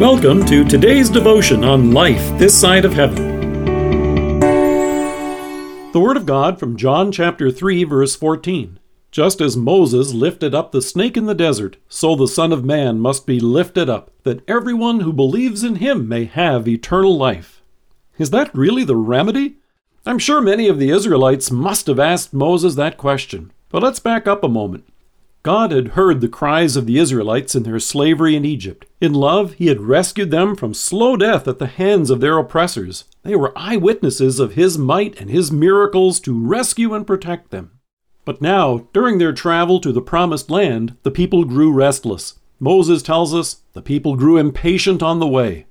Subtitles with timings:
[0.00, 4.40] Welcome to today's devotion on life this side of heaven.
[5.92, 8.80] The Word of God from John chapter 3, verse 14.
[9.10, 12.98] Just as Moses lifted up the snake in the desert, so the Son of Man
[12.98, 17.60] must be lifted up, that everyone who believes in him may have eternal life.
[18.16, 19.56] Is that really the remedy?
[20.06, 23.52] I'm sure many of the Israelites must have asked Moses that question.
[23.68, 24.86] But let's back up a moment.
[25.42, 28.84] God had heard the cries of the Israelites in their slavery in Egypt.
[29.00, 33.04] In love, He had rescued them from slow death at the hands of their oppressors.
[33.22, 37.70] They were eyewitnesses of His might and His miracles to rescue and protect them.
[38.26, 42.38] But now, during their travel to the Promised Land, the people grew restless.
[42.58, 45.66] Moses tells us the people grew impatient on the way.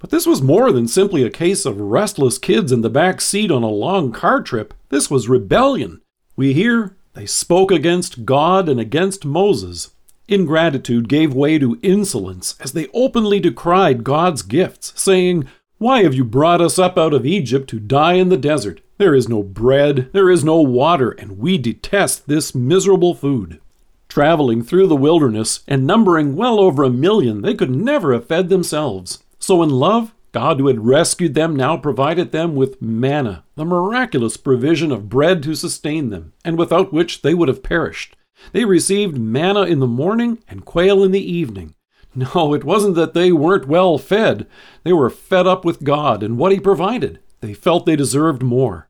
[0.00, 3.52] But this was more than simply a case of restless kids in the back seat
[3.52, 4.74] on a long car trip.
[4.88, 6.00] This was rebellion.
[6.34, 9.90] We hear they spoke against God and against Moses.
[10.28, 15.46] Ingratitude gave way to insolence as they openly decried God's gifts, saying,
[15.78, 18.80] Why have you brought us up out of Egypt to die in the desert?
[18.98, 23.60] There is no bread, there is no water, and we detest this miserable food.
[24.08, 28.48] Traveling through the wilderness and numbering well over a million, they could never have fed
[28.48, 29.22] themselves.
[29.38, 34.36] So, in love, God, who had rescued them, now provided them with manna, the miraculous
[34.38, 38.16] provision of bread to sustain them, and without which they would have perished.
[38.52, 41.74] They received manna in the morning and quail in the evening.
[42.14, 44.46] No, it wasn't that they weren't well fed.
[44.84, 47.20] They were fed up with God and what He provided.
[47.40, 48.88] They felt they deserved more.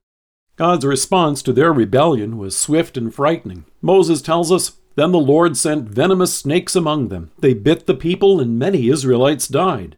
[0.57, 3.65] God's response to their rebellion was swift and frightening.
[3.81, 7.31] Moses tells us, Then the Lord sent venomous snakes among them.
[7.39, 9.97] They bit the people, and many Israelites died.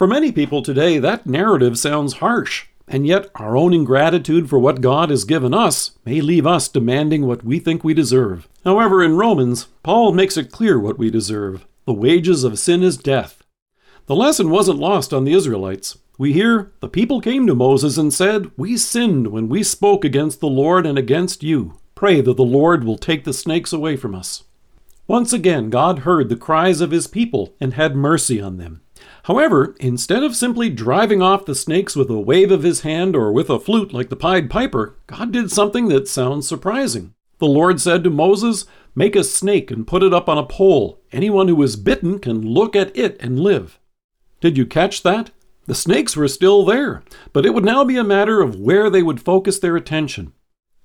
[0.00, 4.80] For many people today, that narrative sounds harsh, and yet our own ingratitude for what
[4.80, 8.48] God has given us may leave us demanding what we think we deserve.
[8.64, 12.96] However, in Romans, Paul makes it clear what we deserve the wages of sin is
[12.96, 13.42] death.
[14.06, 15.98] The lesson wasn't lost on the Israelites.
[16.16, 20.40] We hear the people came to Moses and said, We sinned when we spoke against
[20.40, 21.74] the Lord and against you.
[21.94, 24.44] Pray that the Lord will take the snakes away from us.
[25.06, 28.80] Once again, God heard the cries of his people and had mercy on them.
[29.24, 33.32] However, instead of simply driving off the snakes with a wave of his hand or
[33.32, 37.14] with a flute like the Pied Piper, God did something that sounds surprising.
[37.38, 41.00] The Lord said to Moses, Make a snake and put it up on a pole.
[41.12, 43.78] Anyone who is bitten can look at it and live.
[44.40, 45.30] Did you catch that?
[45.66, 49.02] The snakes were still there, but it would now be a matter of where they
[49.02, 50.32] would focus their attention.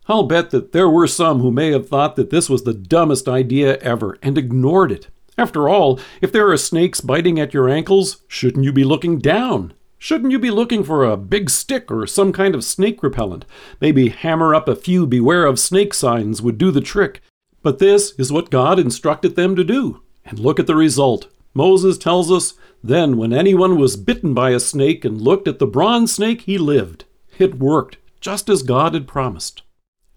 [0.08, 3.28] I'll bet that there were some who may have thought that this was the dumbest
[3.28, 5.08] idea ever and ignored it.
[5.38, 9.74] After all, if there are snakes biting at your ankles, shouldn't you be looking down?
[9.98, 13.44] Shouldn't you be looking for a big stick or some kind of snake repellent?
[13.82, 17.22] Maybe hammer up a few beware of snake signs would do the trick.
[17.62, 20.02] But this is what God instructed them to do.
[20.24, 21.28] And look at the result.
[21.54, 22.54] Moses tells us,
[22.84, 26.58] Then when anyone was bitten by a snake and looked at the bronze snake, he
[26.58, 27.06] lived.
[27.40, 29.64] It worked, just as God had promised.